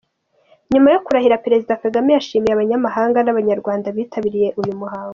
[0.73, 5.09] Nyuma yo kurahira Perezida Kagame yashimiye abanyamahanga n’ Abanyarwanda bitabiriye uyu muhango.